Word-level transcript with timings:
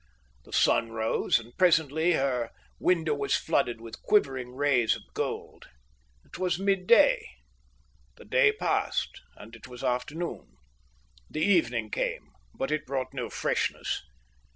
The 0.45 0.51
sun 0.51 0.93
rose, 0.93 1.37
and 1.37 1.55
presently 1.59 2.13
her 2.13 2.49
window 2.79 3.13
was 3.13 3.35
flooded 3.35 3.79
with 3.79 4.01
quivering 4.01 4.55
rays 4.55 4.95
of 4.95 5.03
gold. 5.13 5.67
It 6.25 6.39
was 6.39 6.57
midday. 6.57 7.23
The 8.17 8.25
day 8.25 8.51
passed, 8.51 9.21
and 9.35 9.55
it 9.55 9.67
was 9.67 9.83
afternoon. 9.83 10.55
The 11.29 11.41
evening 11.43 11.91
came, 11.91 12.31
but 12.55 12.71
it 12.71 12.87
brought 12.87 13.13
no 13.13 13.29
freshness. 13.29 14.01